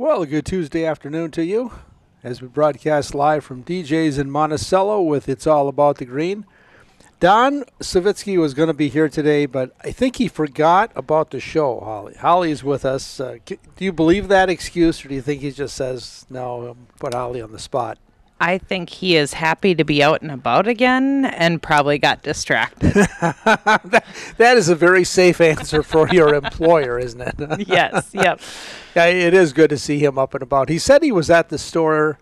[0.00, 1.72] Well, a good Tuesday afternoon to you
[2.22, 6.46] as we broadcast live from DJ's in Monticello with It's All About the Green.
[7.18, 11.40] Don Savitsky was going to be here today, but I think he forgot about the
[11.40, 12.14] show, Holly.
[12.14, 13.18] Holly's with us.
[13.18, 17.12] Uh, do you believe that excuse, or do you think he just says, no, put
[17.12, 17.98] Holly on the spot?
[18.40, 22.92] I think he is happy to be out and about again and probably got distracted.
[22.94, 24.04] that,
[24.36, 27.68] that is a very safe answer for your employer, isn't it?
[27.68, 28.40] yes, yep.
[28.96, 30.68] Yeah, it is good to see him up and about.
[30.68, 32.18] He said he was at the store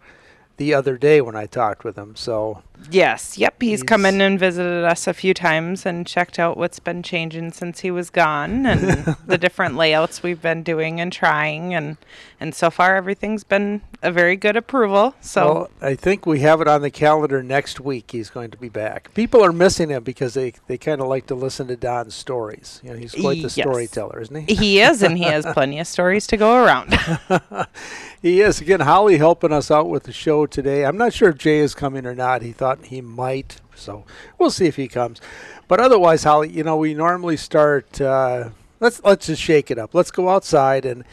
[0.59, 2.17] the other day when I talked with him.
[2.17, 6.39] So yes, yep, he's, he's come in and visited us a few times and checked
[6.39, 11.01] out what's been changing since he was gone and the different layouts we've been doing
[11.01, 11.97] and trying and
[12.39, 15.15] and so far everything's been a very good approval.
[15.21, 18.11] So well, I think we have it on the calendar next week.
[18.11, 19.13] He's going to be back.
[19.15, 22.81] People are missing him because they they kind of like to listen to Don's stories.
[22.85, 23.55] You know, he's quite the yes.
[23.55, 24.55] storyteller, isn't he?
[24.55, 26.99] He is, and he has plenty of stories to go around.
[28.23, 28.61] he is.
[28.61, 30.85] Again, Holly helping us out with the show today.
[30.85, 32.43] I'm not sure if Jay is coming or not.
[32.43, 34.05] He thought he might, so
[34.39, 35.21] we'll see if he comes.
[35.69, 38.01] But otherwise, Holly, you know, we normally start.
[38.01, 38.51] Uh,
[38.81, 39.95] let's let's just shake it up.
[39.95, 41.05] Let's go outside and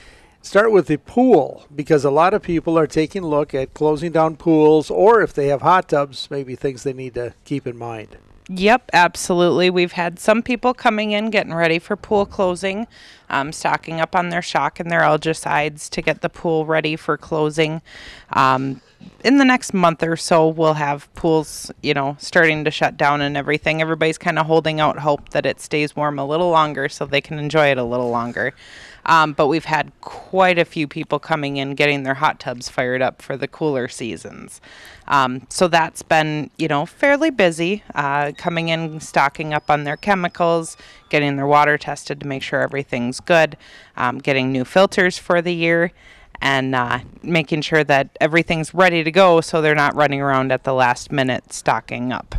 [0.41, 4.11] start with the pool because a lot of people are taking a look at closing
[4.11, 7.77] down pools, or if they have hot tubs, maybe things they need to keep in
[7.77, 8.17] mind.
[8.49, 9.69] Yep, absolutely.
[9.69, 12.87] We've had some people coming in getting ready for pool closing,
[13.29, 17.17] um, stocking up on their shock and their algicides to get the pool ready for
[17.17, 17.81] closing.
[18.31, 18.81] Um,
[19.23, 23.21] in the next month or so, we'll have pools, you know, starting to shut down
[23.21, 23.81] and everything.
[23.81, 27.21] Everybody's kind of holding out hope that it stays warm a little longer so they
[27.21, 28.53] can enjoy it a little longer.
[29.05, 33.01] Um, but we've had quite a few people coming in getting their hot tubs fired
[33.01, 34.61] up for the cooler seasons.
[35.07, 39.97] Um, so that's been, you know, fairly busy, uh, coming in, stocking up on their
[39.97, 40.77] chemicals,
[41.09, 43.57] getting their water tested to make sure everything's good,
[43.97, 45.91] um, getting new filters for the year,
[46.43, 50.65] and uh, making sure that everything's ready to go so they're not running around at
[50.65, 52.35] the last minute stocking up.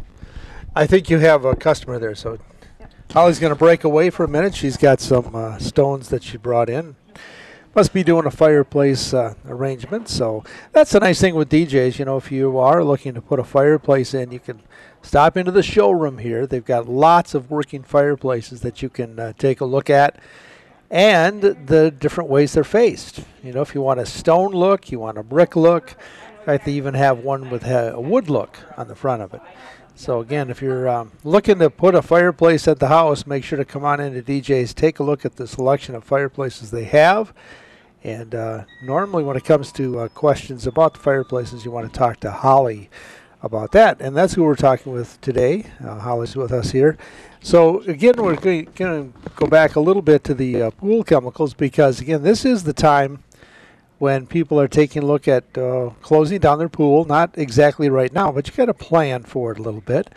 [0.77, 2.39] I think you have a customer there, so
[3.13, 4.55] Holly's going to break away for a minute.
[4.55, 6.97] She's got some uh, stones that she brought in.
[7.75, 10.11] Must be doing a fireplace uh, arrangement.
[10.11, 11.99] So that's a nice thing with DJs.
[11.99, 14.61] You know, if you are looking to put a fireplace in, you can
[15.01, 16.47] stop into the showroom here.
[16.47, 20.21] They've got lots of working fireplaces that you can uh, take a look at
[20.91, 23.21] and the different ways they're faced.
[23.43, 25.97] You know, if you want a stone look, you want a brick look.
[26.41, 29.41] In fact, they even have one with a wood look on the front of it.
[29.97, 33.57] So again, if you're um, looking to put a fireplace at the house, make sure
[33.57, 37.33] to come on into DJ's, take a look at the selection of fireplaces they have.
[38.03, 41.99] And uh, normally, when it comes to uh, questions about the fireplaces, you want to
[41.99, 42.91] talk to Holly
[43.45, 44.01] about that.
[44.01, 45.67] And that's who we're talking with today.
[45.85, 46.97] Uh, Holly's with us here.
[47.41, 51.53] So again, we're going to go back a little bit to the uh, pool chemicals
[51.53, 53.23] because again, this is the time
[53.99, 57.05] when people are taking a look at uh, closing down their pool.
[57.05, 60.11] Not exactly right now, but you got to plan for it a little bit.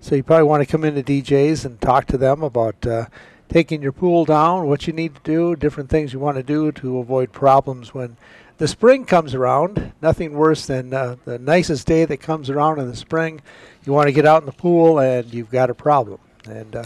[0.00, 3.06] So you probably want to come into DJs and talk to them about uh,
[3.48, 6.72] taking your pool down, what you need to do, different things you want to do
[6.72, 8.16] to avoid problems when
[8.62, 9.92] the spring comes around.
[10.00, 13.40] Nothing worse than uh, the nicest day that comes around in the spring.
[13.84, 16.20] You want to get out in the pool and you've got a problem.
[16.44, 16.84] And uh,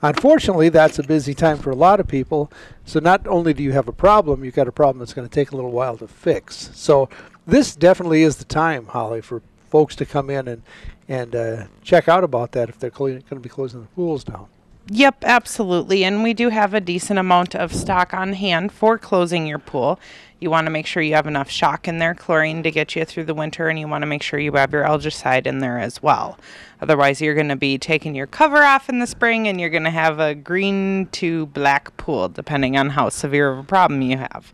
[0.00, 2.50] Unfortunately, that's a busy time for a lot of people.
[2.86, 5.34] So not only do you have a problem, you've got a problem that's going to
[5.34, 6.70] take a little while to fix.
[6.72, 7.10] So
[7.46, 10.62] this definitely is the time, Holly, for folks to come in and
[11.10, 14.46] and uh, check out about that if they're going to be closing the pools down.
[14.90, 16.04] Yep, absolutely.
[16.04, 20.00] And we do have a decent amount of stock on hand for closing your pool.
[20.40, 23.04] You want to make sure you have enough shock in there, chlorine to get you
[23.04, 25.78] through the winter, and you want to make sure you have your algicide in there
[25.78, 26.38] as well.
[26.80, 29.84] Otherwise, you're going to be taking your cover off in the spring and you're going
[29.84, 34.18] to have a green to black pool, depending on how severe of a problem you
[34.18, 34.52] have.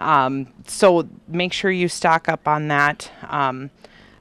[0.00, 3.10] Um, so make sure you stock up on that.
[3.28, 3.70] Um,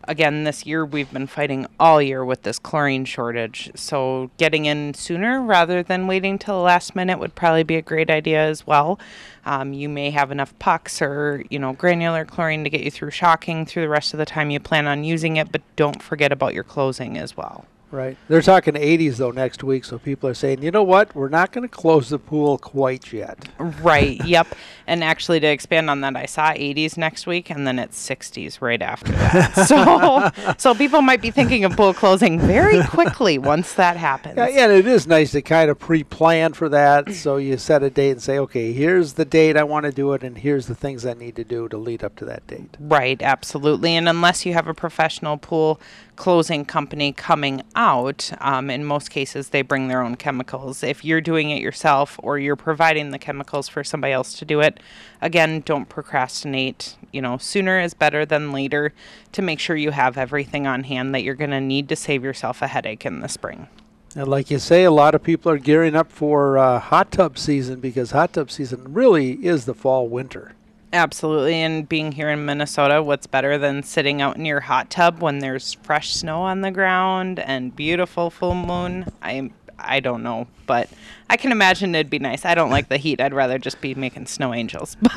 [0.07, 3.71] again, this year we've been fighting all year with this chlorine shortage.
[3.75, 7.81] So getting in sooner rather than waiting till the last minute would probably be a
[7.81, 8.99] great idea as well.
[9.45, 13.11] Um, you may have enough pucks or you know granular chlorine to get you through
[13.11, 16.31] shocking through the rest of the time you plan on using it, but don't forget
[16.31, 17.65] about your closing as well.
[17.89, 18.17] Right.
[18.27, 21.51] They're talking 80s though next week, so people are saying, you know what, we're not
[21.51, 23.47] going to close the pool quite yet.
[23.57, 24.23] Right.
[24.25, 24.47] yep.
[24.87, 28.61] And actually, to expand on that, I saw 80s next week, and then it's 60s
[28.61, 29.53] right after that.
[29.67, 34.37] so, so people might be thinking of pool closing very quickly once that happens.
[34.37, 37.13] Yeah, yeah, and it is nice to kind of pre-plan for that.
[37.13, 40.13] So you set a date and say, okay, here's the date I want to do
[40.13, 42.75] it, and here's the things I need to do to lead up to that date.
[42.79, 43.21] Right.
[43.21, 43.95] Absolutely.
[43.95, 45.79] And unless you have a professional pool
[46.17, 50.83] closing company coming out, um, in most cases, they bring their own chemicals.
[50.83, 54.59] If you're doing it yourself or you're providing the chemicals for somebody else to do
[54.59, 54.81] it,
[55.21, 56.97] again, don't procrastinate.
[57.13, 58.93] You know, sooner is better than later
[59.31, 62.23] to make sure you have everything on hand that you're going to need to save
[62.23, 63.67] yourself a headache in the spring.
[64.15, 67.37] And like you say, a lot of people are gearing up for uh, hot tub
[67.37, 70.53] season because hot tub season really is the fall winter.
[70.93, 71.55] Absolutely.
[71.55, 75.39] And being here in Minnesota, what's better than sitting out in your hot tub when
[75.39, 79.05] there's fresh snow on the ground and beautiful full moon?
[79.21, 80.89] I I don't know, but
[81.29, 82.45] I can imagine it'd be nice.
[82.45, 83.21] I don't like the heat.
[83.21, 84.97] I'd rather just be making snow angels.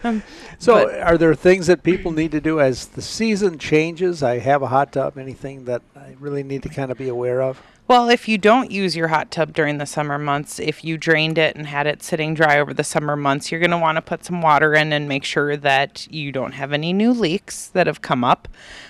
[0.00, 0.22] But um,
[0.58, 4.22] So, but- are there things that people need to do as the season changes?
[4.22, 5.18] I have a hot tub.
[5.18, 7.60] Anything that I really need to kind of be aware of?
[7.88, 11.38] Well, if you don't use your hot tub during the summer months, if you drained
[11.38, 14.02] it and had it sitting dry over the summer months, you're going to want to
[14.02, 17.86] put some water in and make sure that you don't have any new leaks that
[17.86, 18.46] have come up.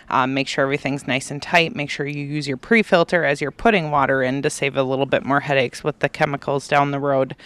[0.09, 1.77] Um, make sure everything's nice and tight.
[1.77, 4.83] Make sure you use your pre filter as you're putting water in to save a
[4.83, 7.37] little bit more headaches with the chemicals down the road.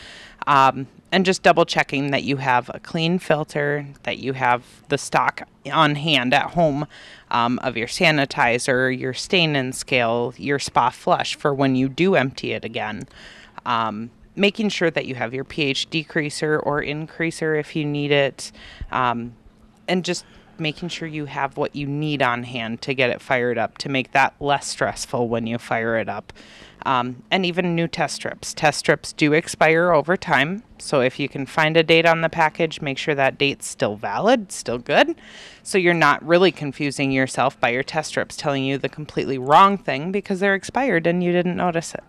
[0.47, 4.97] Um, and just double checking that you have a clean filter, that you have the
[4.97, 6.87] stock on hand at home
[7.31, 12.15] um, of your sanitizer, your stain and scale, your spa flush for when you do
[12.15, 13.07] empty it again.
[13.67, 18.51] Um, making sure that you have your pH decreaser or increaser if you need it.
[18.91, 19.35] Um,
[19.87, 20.25] and just
[20.63, 23.89] making sure you have what you need on hand to get it fired up to
[23.89, 26.33] make that less stressful when you fire it up.
[26.85, 28.53] Um, and even new test strips.
[28.55, 32.29] Test strips do expire over time, so if you can find a date on the
[32.29, 35.15] package, make sure that date's still valid, still good,
[35.63, 39.79] so you're not really confusing yourself by your test strips telling you the completely wrong
[39.79, 42.03] thing because they're expired and you didn't notice it.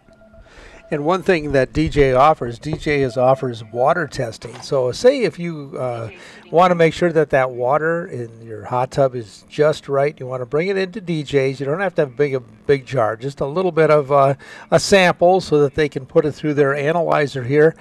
[0.91, 4.61] And one thing that DJ offers, DJ is offers water testing.
[4.61, 6.09] So, say if you uh,
[6.51, 10.27] want to make sure that that water in your hot tub is just right, you
[10.27, 11.59] want to bring it into DJ's.
[11.59, 14.11] You don't have to have a big a big jar, just a little bit of
[14.11, 14.35] uh,
[14.69, 17.75] a sample, so that they can put it through their analyzer here.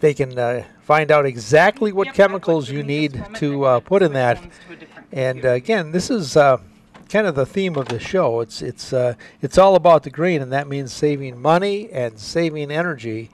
[0.00, 4.42] They can uh, find out exactly what chemicals you need to uh, put in that.
[5.12, 6.58] And uh, again, this is uh,
[7.12, 8.40] kind of the theme of the show.
[8.40, 12.70] It's it's uh, it's all about the green, and that means saving money and saving
[12.70, 13.30] energy.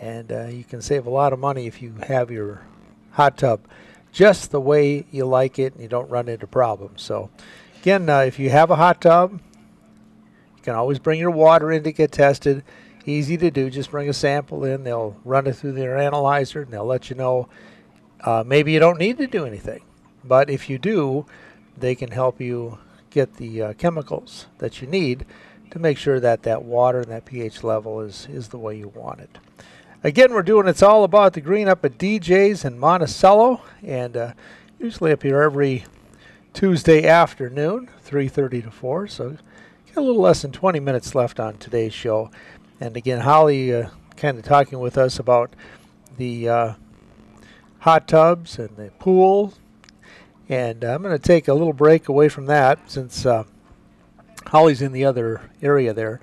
[0.00, 2.62] And uh, you can save a lot of money if you have your
[3.10, 3.60] hot tub
[4.12, 7.02] just the way you like it, and you don't run into problems.
[7.02, 7.28] So,
[7.80, 11.82] again, uh, if you have a hot tub, you can always bring your water in
[11.82, 12.62] to get tested.
[13.04, 13.68] Easy to do.
[13.68, 14.84] Just bring a sample in.
[14.84, 17.48] They'll run it through their analyzer, and they'll let you know.
[18.20, 19.82] Uh, maybe you don't need to do anything,
[20.24, 21.26] but if you do,
[21.76, 22.78] they can help you
[23.10, 25.24] get the uh, chemicals that you need
[25.70, 28.88] to make sure that that water and that pH level is, is the way you
[28.88, 29.38] want it.
[30.04, 34.32] Again, we're doing It's All About the Green up at DJ's in Monticello, and uh,
[34.78, 35.84] usually up here every
[36.54, 39.36] Tuesday afternoon, 3.30 to 4, so
[39.94, 42.30] got a little less than 20 minutes left on today's show.
[42.80, 45.54] And again, Holly uh, kind of talking with us about
[46.16, 46.74] the uh,
[47.80, 49.54] hot tubs and the pool
[50.48, 53.44] and uh, I'm going to take a little break away from that since uh,
[54.46, 56.20] Holly's in the other area there.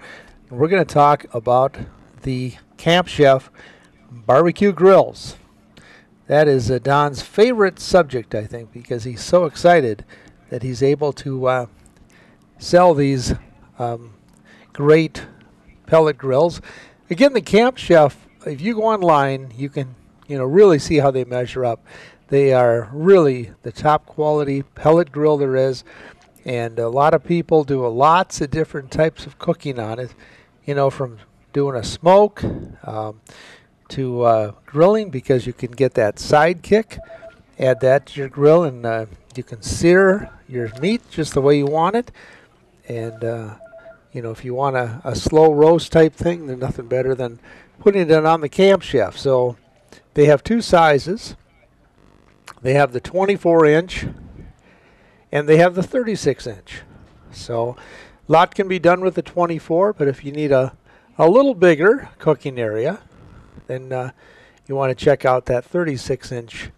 [0.50, 1.78] We're going to talk about
[2.24, 3.52] the Camp Chef
[4.10, 5.38] barbecue grills.
[6.28, 10.04] That is uh, Don's favorite subject, I think, because he's so excited
[10.50, 11.66] that he's able to uh,
[12.58, 13.36] sell these
[13.78, 14.16] um,
[14.74, 15.28] great
[15.86, 16.62] pellet grills.
[17.10, 19.96] Again, the Camp Chef, if you go online, you can
[20.28, 21.86] you know really see how they measure up.
[22.28, 25.84] They are really the top quality pellet grill there is,
[26.44, 30.16] and a lot of people do lots of different types of cooking on it.
[30.66, 31.20] You know, from
[31.54, 32.44] doing a smoke
[32.84, 33.22] um,
[33.90, 36.98] to uh, grilling because you can get that side kick.
[37.60, 39.06] Add that to your grill, and uh,
[39.36, 42.12] you can sear your meat just the way you want it.
[42.88, 43.56] And uh,
[44.12, 47.40] you know, if you want a, a slow roast type thing, there's nothing better than
[47.80, 49.16] putting it on the Camp Chef.
[49.16, 49.58] So
[50.16, 51.36] they have two sizes.
[52.62, 54.06] They have the 24 inch
[55.32, 56.82] and they have the 36 inch.
[57.32, 57.76] So
[58.28, 60.76] a lot can be done with the 24, but if you need a,
[61.18, 63.00] a little bigger cooking area,
[63.68, 64.12] then uh,
[64.68, 66.72] you want to check out that 36 inch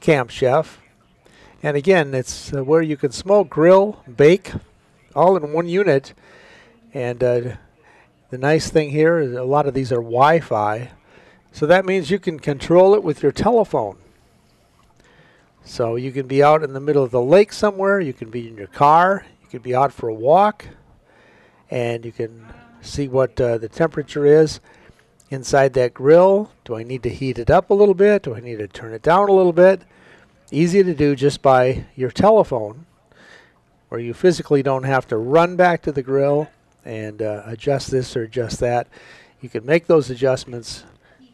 [0.00, 0.80] Camp Chef.
[1.62, 4.52] And again, it's uh, where you can smoke, grill, bake,
[5.14, 6.14] all in one unit.
[6.94, 7.40] And uh,
[8.30, 10.90] the nice thing here is a lot of these are Wi Fi.
[11.52, 13.98] So that means you can control it with your telephone.
[15.64, 18.48] So you can be out in the middle of the lake somewhere, you can be
[18.48, 20.66] in your car, you can be out for a walk,
[21.70, 22.46] and you can
[22.80, 24.60] see what uh, the temperature is
[25.30, 26.50] inside that grill.
[26.64, 28.22] Do I need to heat it up a little bit?
[28.22, 29.82] Do I need to turn it down a little bit?
[30.50, 32.86] Easy to do just by your telephone,
[33.88, 36.48] where you physically don't have to run back to the grill
[36.84, 38.86] and uh, adjust this or adjust that.
[39.40, 40.84] You can make those adjustments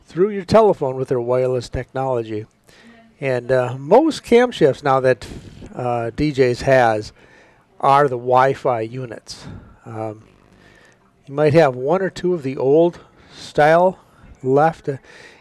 [0.04, 2.46] through your telephone with their wireless technology.
[3.20, 5.26] And uh, most Camp Chefs now that
[5.74, 7.12] uh, DJs has
[7.80, 9.46] are the Wi-Fi units.
[9.84, 10.24] Um,
[11.26, 13.00] you might have one or two of the old
[13.32, 13.98] style
[14.42, 14.96] left, uh,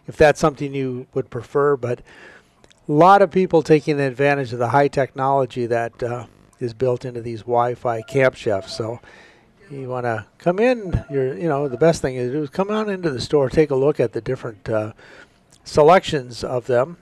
[0.08, 1.75] if that's something you would prefer.
[1.75, 2.01] But
[2.88, 6.25] a lot of people taking advantage of the high technology that uh,
[6.60, 8.75] is built into these Wi-Fi Camp Chefs.
[8.75, 9.00] So
[9.70, 12.70] you want to come in, you're, you know, the best thing to do is come
[12.70, 14.94] on into the store, take a look at the different uh,
[15.63, 16.98] selections of them,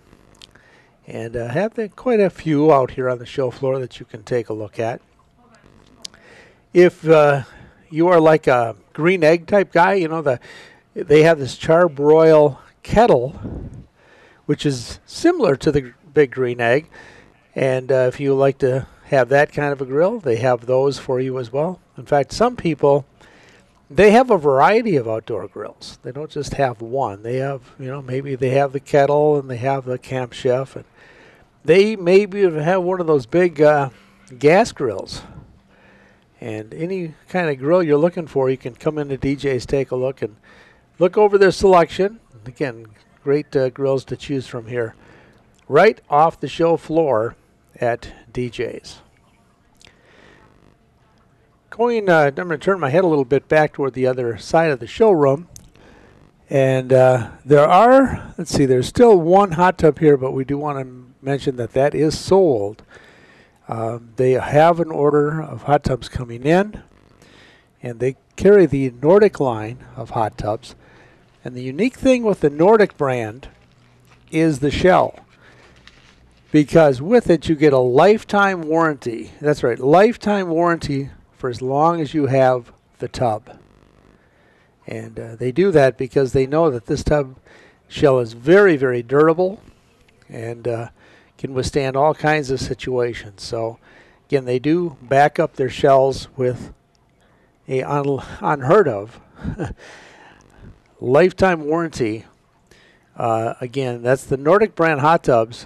[1.08, 4.06] and uh, have the, quite a few out here on the show floor that you
[4.06, 5.02] can take a look at.
[6.74, 7.44] If uh,
[7.90, 10.40] you are like a green egg type guy, you know the
[10.94, 13.40] they have this charbroil kettle,
[14.46, 16.90] which is similar to the big green egg,
[17.56, 20.98] and uh, if you like to have that kind of a grill, they have those
[20.98, 21.80] for you as well.
[21.98, 23.06] In fact, some people
[23.94, 26.00] they have a variety of outdoor grills.
[26.02, 27.24] They don't just have one.
[27.24, 30.78] They have, you know, maybe they have the kettle and they have the camp chef,
[30.78, 30.86] and
[31.66, 33.90] they maybe have one of those big uh,
[34.40, 35.22] gas grills.
[36.40, 39.96] And any kind of grill you're looking for, you can come into DJ's, take a
[39.96, 40.38] look, and
[40.98, 42.20] look over their selection.
[42.46, 42.88] Again,
[43.24, 44.96] great uh, grills to choose from here,
[45.68, 47.36] right off the show floor
[47.76, 49.02] at DJ's.
[51.72, 54.38] Going, uh, I'm going to turn my head a little bit back toward the other
[54.38, 55.48] side of the showroom.
[56.50, 60.58] And uh, there are, let's see, there's still one hot tub here, but we do
[60.58, 62.84] want to mention that that is sold.
[63.70, 66.84] Um, they have an order of hot tubs coming in,
[67.82, 70.76] and they carry the Nordic line of hot tubs.
[71.46, 73.48] And the unique thing with the Nordic brand
[74.30, 75.26] is the shell
[76.52, 79.32] because with it you get a lifetime warranty.
[79.40, 83.58] That's right, lifetime warranty for as long as you have the tub.
[84.86, 87.36] And uh, they do that because they know that this tub
[87.88, 89.60] shell is very, very durable
[90.30, 90.90] and uh,
[91.40, 93.42] can withstand all kinds of situations.
[93.42, 93.80] So,
[94.28, 96.74] again, they do back up their shells with
[97.68, 99.20] a un- unheard of
[101.02, 102.26] lifetime warranty.
[103.18, 105.66] Uh, again, that's the Nordic brand hot tubs.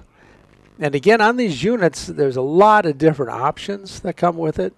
[0.79, 4.73] And again, on these units, there's a lot of different options that come with it.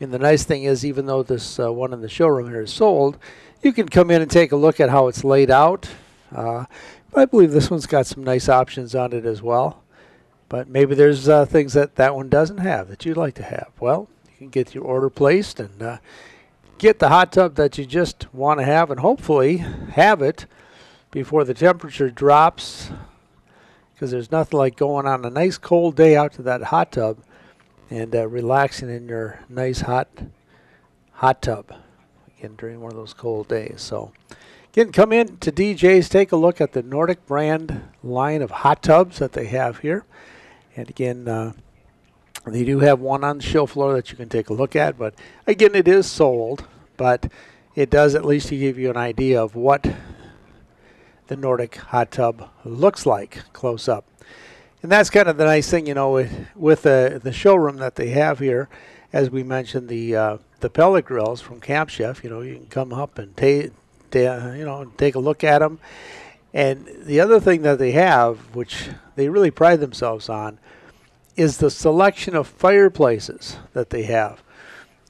[0.00, 2.72] And the nice thing is, even though this uh, one in the showroom here is
[2.72, 3.18] sold,
[3.62, 5.88] you can come in and take a look at how it's laid out.
[6.34, 6.66] Uh,
[7.14, 9.82] I believe this one's got some nice options on it as well.
[10.48, 13.70] But maybe there's uh, things that that one doesn't have that you'd like to have.
[13.80, 15.98] Well, you can get your order placed and uh,
[16.78, 20.46] get the hot tub that you just want to have and hopefully have it
[21.10, 22.90] before the temperature drops
[23.92, 27.18] because there's nothing like going on a nice cold day out to that hot tub
[27.90, 30.08] and uh, relaxing in your nice hot
[31.12, 31.72] hot tub
[32.28, 33.80] again during one of those cold days.
[33.80, 34.12] So
[34.72, 38.82] again, come in to DJ's, take a look at the Nordic brand line of hot
[38.82, 40.04] tubs that they have here,
[40.76, 41.28] and again.
[41.28, 41.52] Uh,
[42.46, 44.96] they do have one on the show floor that you can take a look at,
[44.96, 45.14] but
[45.46, 46.64] again, it is sold.
[46.96, 47.30] But
[47.78, 49.86] it does at least give you an idea of what
[51.28, 54.04] the Nordic hot tub looks like close up.
[54.82, 57.96] And that's kind of the nice thing, you know, with, with the, the showroom that
[57.96, 58.68] they have here.
[59.12, 62.66] As we mentioned, the uh, the pellet grills from Camp Chef, you know, you can
[62.66, 63.72] come up and take,
[64.10, 65.78] ta- you know, take a look at them.
[66.52, 70.58] And the other thing that they have, which they really pride themselves on,
[71.36, 74.42] is the selection of fireplaces that they have.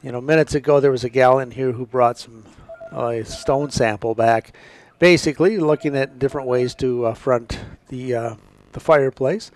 [0.03, 2.45] You know, minutes ago there was a gal in here who brought some
[2.93, 4.55] uh, stone sample back,
[4.99, 7.59] basically looking at different ways to uh, front
[7.89, 8.35] the uh,
[8.73, 9.51] the fireplace,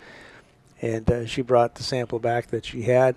[0.80, 3.16] and uh, she brought the sample back that she had.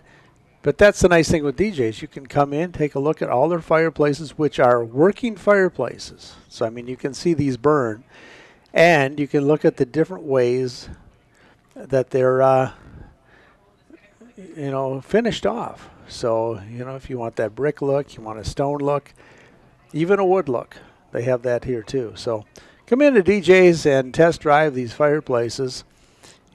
[0.62, 2.02] But that's the nice thing with DJs.
[2.02, 6.36] You can come in, take a look at all their fireplaces, which are working fireplaces.
[6.50, 8.04] So I mean, you can see these burn,
[8.74, 10.90] and you can look at the different ways
[11.75, 12.72] that they're uh,
[14.38, 15.90] you know, finished off.
[16.08, 19.14] So, you know, if you want that brick look, you want a stone look,
[19.94, 20.78] even a wood look,
[21.12, 22.14] they have that here too.
[22.16, 22.46] So,
[22.88, 25.84] come into DJ's and test drive these fireplaces.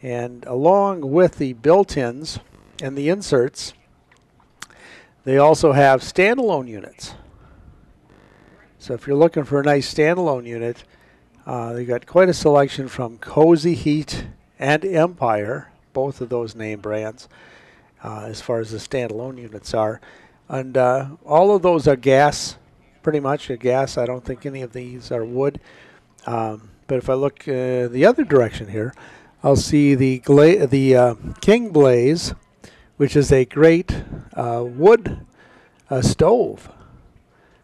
[0.02, 2.38] And along with the built ins
[2.82, 3.74] and the inserts,
[5.24, 7.14] they also have standalone units.
[8.78, 10.84] So, if you're looking for a nice standalone unit,
[11.44, 14.24] uh, they got quite a selection from Kozy Heat
[14.58, 17.28] and Empire, both of those name brands
[18.02, 20.00] uh, as far as the standalone units are.
[20.48, 22.56] And uh, all of those are gas,
[23.02, 23.98] pretty much a gas.
[23.98, 25.60] I don't think any of these are wood.
[26.26, 28.94] Um, but if I look uh, the other direction here,
[29.42, 32.34] I'll see the gla- the uh, King Blaze,
[32.96, 34.02] which is a great
[34.34, 35.26] uh, wood
[35.88, 36.70] uh, stove.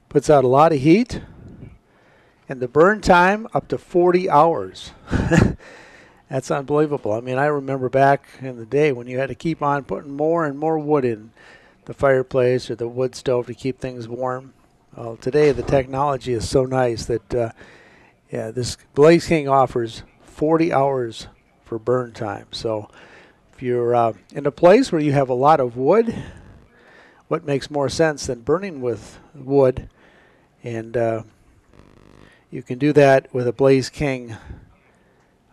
[0.09, 1.21] Puts out a lot of heat,
[2.49, 4.93] and the burn time up to 40 hours.
[6.31, 7.13] That's unbelievable.
[7.13, 10.13] I mean, I remember back in the day when you had to keep on putting
[10.13, 11.31] more and more wood in
[11.85, 14.53] the fireplace or the wood stove to keep things warm.
[14.97, 17.51] Well, today the technology is so nice that uh,
[18.31, 21.29] yeah, this Blaze King offers 40 hours
[21.65, 22.47] for burn time.
[22.53, 22.89] So
[23.53, 26.15] if you're uh, in a place where you have a lot of wood,
[27.29, 29.89] what makes more sense than burning with wood?
[30.63, 31.23] And uh,
[32.51, 34.37] you can do that with a Blaze King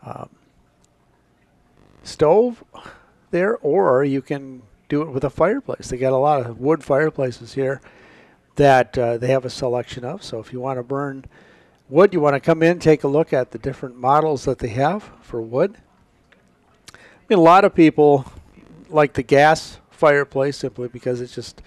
[0.05, 0.29] um,
[2.03, 2.63] stove
[3.31, 5.89] there, or you can do it with a fireplace.
[5.89, 7.81] They got a lot of wood fireplaces here
[8.55, 10.23] that uh, they have a selection of.
[10.23, 11.25] So if you want to burn
[11.89, 14.69] wood, you want to come in, take a look at the different models that they
[14.69, 15.77] have for wood.
[16.93, 16.97] I
[17.29, 18.25] mean, a lot of people
[18.89, 21.61] like the gas fireplace simply because it's just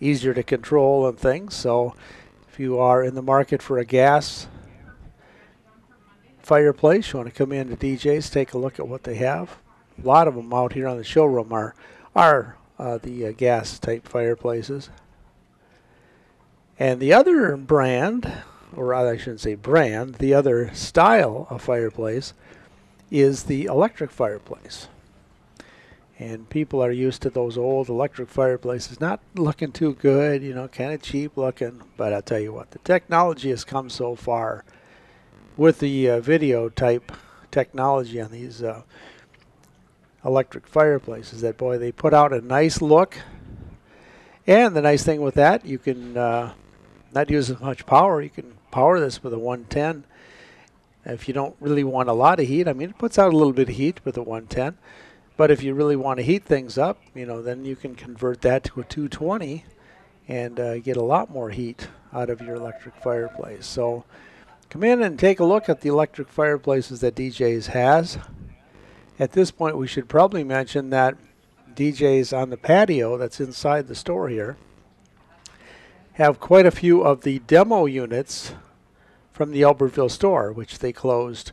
[0.00, 1.54] easier to control and things.
[1.54, 1.94] So
[2.48, 4.48] if you are in the market for a gas
[6.38, 9.58] fireplace, you want to come in to DJ's, take a look at what they have.
[10.02, 11.74] A lot of them out here on the showroom are
[12.14, 14.88] are uh, the uh, gas type fireplaces.
[16.78, 18.32] And the other brand,
[18.76, 22.32] or I shouldn't say brand, the other style of fireplace
[23.10, 24.88] is the electric fireplace.
[26.18, 30.68] And people are used to those old electric fireplaces, not looking too good, you know,
[30.68, 31.82] kind of cheap looking.
[31.96, 34.64] But I'll tell you what, the technology has come so far
[35.56, 37.12] with the uh, video type
[37.50, 38.82] technology on these uh,
[40.24, 43.18] electric fireplaces that boy they put out a nice look
[44.46, 46.52] and the nice thing with that you can uh,
[47.12, 50.04] not use as much power you can power this with a 110
[51.04, 53.36] if you don't really want a lot of heat i mean it puts out a
[53.36, 54.76] little bit of heat with a 110
[55.36, 58.40] but if you really want to heat things up you know then you can convert
[58.42, 59.64] that to a 220
[60.30, 63.66] and uh, get a lot more heat out of your electric fireplace.
[63.66, 64.04] So
[64.68, 68.16] come in and take a look at the electric fireplaces that dj's has.
[69.18, 71.16] At this point, we should probably mention that
[71.74, 74.56] DJs on the patio that's inside the store here
[76.20, 78.52] have quite a few of the demo units
[79.32, 81.50] from the Albertville store, which they closed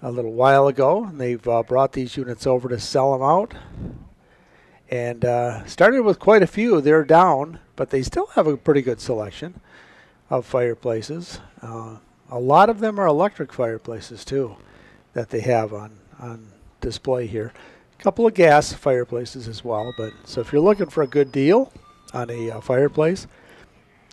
[0.00, 1.06] a little while ago.
[1.06, 3.54] And they've uh, brought these units over to sell them out.
[4.88, 6.80] And uh, started with quite a few.
[6.80, 9.60] They're down, but they still have a pretty good selection
[10.30, 11.40] of fireplaces.
[11.60, 11.96] Uh,
[12.30, 14.54] a lot of them are electric fireplaces too
[15.14, 17.52] that they have on on display here.
[17.98, 19.92] A couple of gas fireplaces as well.
[19.98, 21.72] But so if you're looking for a good deal
[22.14, 23.26] on a uh, fireplace,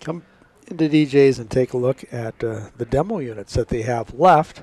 [0.04, 0.24] come
[0.68, 4.62] into DJ's and take a look at uh, the demo units that they have left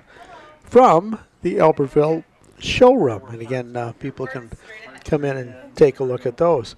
[0.62, 2.24] from the Albertville
[2.58, 3.22] showroom.
[3.28, 4.50] And again, uh, people can
[5.04, 6.76] come in and take a look at those.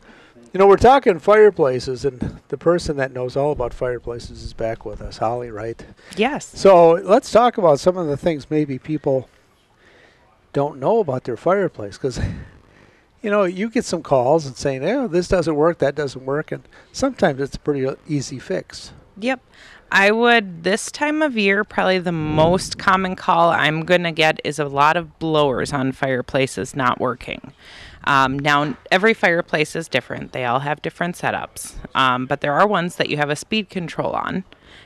[0.52, 4.84] You know, we're talking fireplaces, and the person that knows all about fireplaces is back
[4.84, 5.82] with us, Holly, right?
[6.14, 6.46] Yes.
[6.46, 9.30] So let's talk about some of the things maybe people
[10.52, 12.20] don't know about their fireplace because
[13.22, 16.52] you know you get some calls and saying oh this doesn't work that doesn't work
[16.52, 19.40] and sometimes it's a pretty easy fix Yep.
[19.90, 24.40] I would, this time of year, probably the most common call I'm going to get
[24.42, 27.52] is a lot of blowers on fireplaces not working.
[28.04, 32.66] Um, now, every fireplace is different, they all have different setups, um, but there are
[32.66, 34.44] ones that you have a speed control on.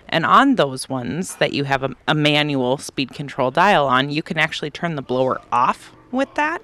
[0.08, 4.22] And on those ones that you have a, a manual speed control dial on, you
[4.22, 6.62] can actually turn the blower off with that.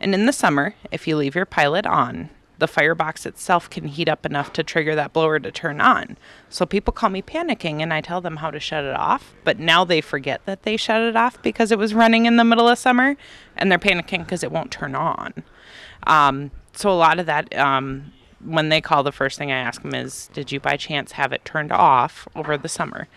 [0.00, 4.08] And in the summer, if you leave your pilot on, the firebox itself can heat
[4.08, 6.16] up enough to trigger that blower to turn on.
[6.48, 9.58] So people call me panicking and I tell them how to shut it off, but
[9.58, 12.68] now they forget that they shut it off because it was running in the middle
[12.68, 13.16] of summer
[13.56, 15.34] and they're panicking because it won't turn on.
[16.06, 18.12] Um, so a lot of that, um,
[18.44, 21.32] when they call, the first thing I ask them is, Did you by chance have
[21.32, 23.08] it turned off over the summer?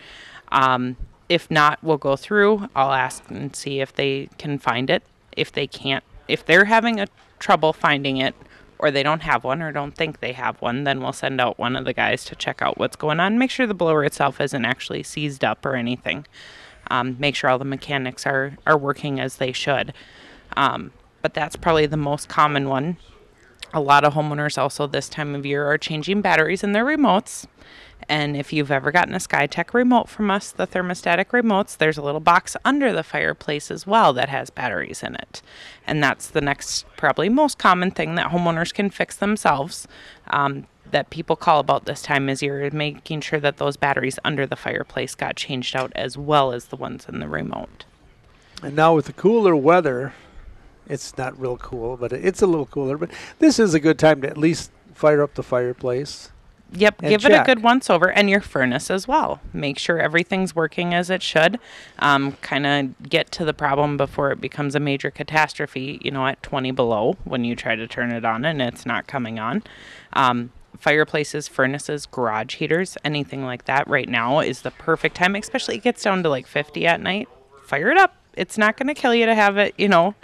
[0.52, 0.96] Um,
[1.30, 2.70] if not, we'll go through.
[2.76, 5.04] I'll ask and see if they can find it.
[5.36, 7.08] If they can't, if they're having a
[7.40, 8.36] trouble finding it,
[8.80, 11.58] or they don't have one or don't think they have one, then we'll send out
[11.58, 13.38] one of the guys to check out what's going on.
[13.38, 16.26] Make sure the blower itself isn't actually seized up or anything.
[16.90, 19.94] Um, make sure all the mechanics are, are working as they should.
[20.56, 22.98] Um, but that's probably the most common one.
[23.74, 27.46] A lot of homeowners also this time of year are changing batteries in their remotes.
[28.10, 32.02] And if you've ever gotten a SkyTech remote from us, the thermostatic remotes, there's a
[32.02, 35.42] little box under the fireplace as well that has batteries in it.
[35.86, 39.88] And that's the next, probably most common thing that homeowners can fix themselves
[40.28, 44.46] um, that people call about this time is year, making sure that those batteries under
[44.46, 47.86] the fireplace got changed out as well as the ones in the remote.
[48.64, 50.14] and now with the cooler weather
[50.88, 54.22] it's not real cool but it's a little cooler but this is a good time
[54.22, 56.32] to at least fire up the fireplace
[56.74, 59.40] Yep, give it a good once over and your furnace as well.
[59.54, 61.60] Make sure everything's working as it should.
[62.00, 66.28] Um, kind of get to the problem before it becomes a major catastrophe, you know,
[66.28, 69.64] at 20 below when you try to turn it on and it's not coming on.
[70.14, 75.76] Um, fireplaces, furnaces, garage heaters, anything like that right now is the perfect time, especially
[75.76, 77.30] it gets down to like 50 at night.
[77.64, 78.16] Fire it up.
[78.34, 80.16] It's not going to kill you to have it, you know,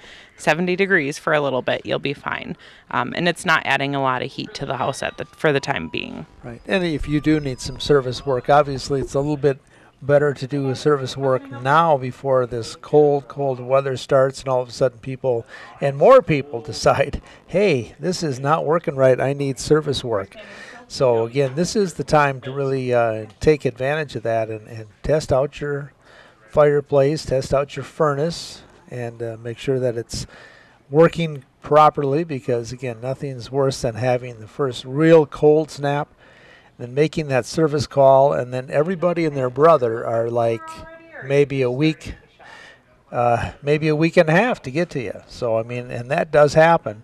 [0.43, 1.85] 70 degrees for a little bit.
[1.85, 2.55] You'll be fine.
[2.91, 5.51] Um, and it's not adding a lot of heat to the house at the, for
[5.51, 6.25] the time being.
[6.43, 6.61] Right.
[6.67, 9.59] And if you do need some service work, obviously it's a little bit
[10.01, 14.67] better to do service work now before this cold, cold weather starts and all of
[14.67, 15.45] a sudden people
[15.79, 19.19] and more people decide, hey, this is not working right.
[19.19, 20.35] I need service work.
[20.87, 24.87] So again, this is the time to really uh, take advantage of that and, and
[25.01, 25.93] test out your
[26.49, 28.61] fireplace, test out your furnace,
[28.93, 30.25] and uh, make sure that it's
[30.89, 36.09] working properly because again, nothing's worse than having the first real cold snap
[36.77, 40.61] then making that service call, and then everybody and their brother are like
[41.23, 42.15] maybe a week,
[43.11, 45.21] uh, maybe a week and a half to get to you.
[45.27, 47.03] So I mean, and that does happen,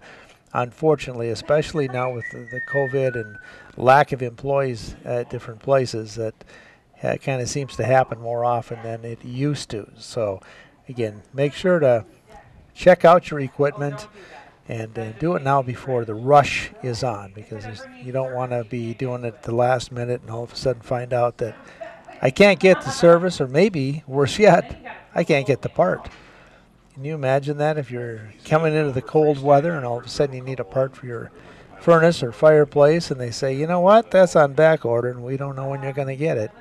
[0.54, 3.38] unfortunately, especially now with the, the COVID and
[3.78, 6.16] lack of employees at different places.
[6.16, 6.34] That
[7.04, 9.90] uh, kind of seems to happen more often than it used to.
[9.98, 10.42] So
[10.90, 12.04] again, make sure to
[12.74, 14.08] check out your equipment
[14.68, 17.66] and uh, do it now before the rush is on because
[18.04, 20.56] you don't want to be doing it at the last minute and all of a
[20.56, 21.56] sudden find out that
[22.22, 26.10] I can't get the service or maybe worse yet I can't get the part.
[26.94, 30.10] Can you imagine that if you're coming into the cold weather and all of a
[30.10, 31.32] sudden you need a part for your
[31.80, 35.38] furnace or fireplace and they say, you know what, that's on back order and we
[35.38, 36.52] don't know when you're going to get it.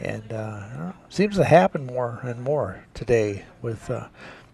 [0.00, 4.08] And uh, seems to happen more and more today with uh,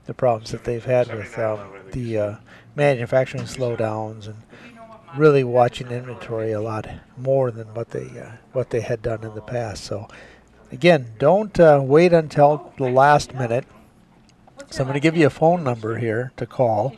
[0.06, 1.60] the problems that they've had with um,
[1.92, 2.36] the uh,
[2.74, 4.36] manufacturing slowdowns and
[5.16, 9.34] really watching inventory a lot more than what they uh, what they had done in
[9.34, 9.84] the past.
[9.84, 10.08] So
[10.70, 13.66] again, don't uh, wait until the last minute.
[14.70, 16.94] So I'm going to give you a phone number here to call.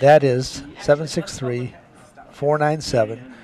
[0.00, 1.74] That is 763
[2.30, 3.34] 497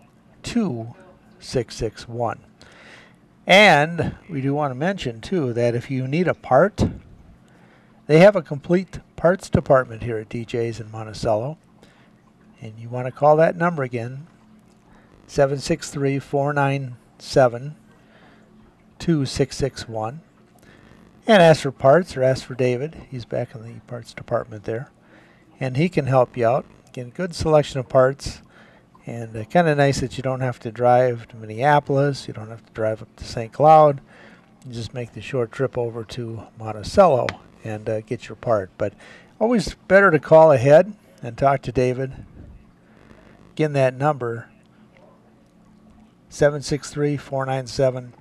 [0.42, 2.40] 2661.
[3.46, 6.84] And we do want to mention, too, that if you need a part,
[8.06, 11.56] they have a complete parts department here at DJ's in Monticello.
[12.60, 14.26] And you want to call that number again
[15.26, 17.76] 763 497
[18.98, 20.20] 2661.
[21.26, 23.06] And ask for parts or ask for David.
[23.08, 24.90] He's back in the parts department there.
[25.60, 26.66] And he can help you out.
[26.92, 28.42] Get a good selection of parts.
[29.06, 32.26] And uh, kind of nice that you don't have to drive to Minneapolis.
[32.26, 33.52] You don't have to drive up to St.
[33.52, 34.00] Cloud.
[34.66, 37.26] You just make the short trip over to Monticello
[37.64, 38.70] and uh, get your part.
[38.78, 38.94] But
[39.38, 42.12] always better to call ahead and talk to David.
[43.52, 44.48] Again, that number
[46.28, 48.14] 763 497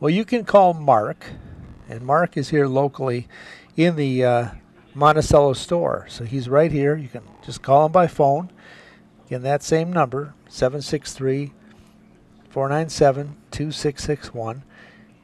[0.00, 1.26] well, you can call Mark,
[1.88, 3.28] and Mark is here locally
[3.76, 4.48] in the uh,
[4.94, 6.06] Monticello store.
[6.08, 6.96] So he's right here.
[6.96, 8.50] You can just call him by phone.
[9.26, 11.52] Again, that same number, 763
[12.50, 14.62] 497 2661.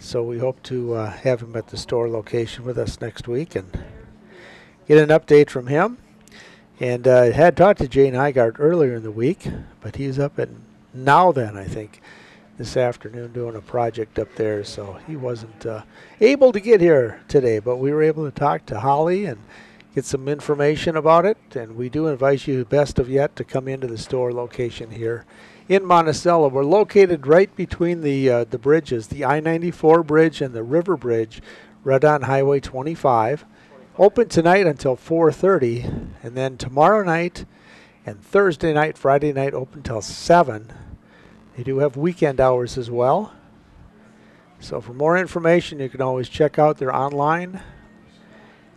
[0.00, 3.54] So we hope to uh, have him at the store location with us next week
[3.54, 3.78] and
[4.88, 5.98] get an update from him.
[6.80, 9.46] And uh, I had talked to Jane Nygaard earlier in the week,
[9.80, 10.48] but he's up at
[10.94, 12.00] now then, I think,
[12.58, 14.64] this afternoon doing a project up there.
[14.64, 15.82] So he wasn't uh,
[16.20, 19.38] able to get here today, but we were able to talk to Holly and
[19.96, 21.38] get some information about it.
[21.56, 25.24] And we do invite you, best of yet, to come into the store location here
[25.70, 26.48] in Monticello.
[26.48, 31.40] We're located right between the uh, the bridges, the I-94 bridge and the River Bridge,
[31.82, 33.46] right on Highway 25.
[33.96, 37.46] Open tonight until 4:30, and then tomorrow night
[38.04, 40.74] and Thursday night, Friday night open till 7.
[41.56, 43.32] They do have weekend hours as well.
[44.60, 47.62] So for more information, you can always check out their online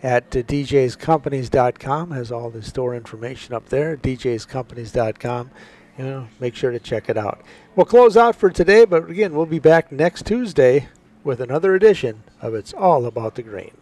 [0.01, 2.11] at uh, djscompanies.com.
[2.11, 3.97] Has all the store information up there.
[3.97, 5.51] djscompanies.com.
[5.97, 7.41] You know, make sure to check it out.
[7.75, 10.87] We'll close out for today, but again, we'll be back next Tuesday
[11.23, 13.73] with another edition of It's All About the Green.